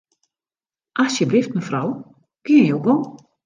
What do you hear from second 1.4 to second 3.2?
mefrou, gean jo gong.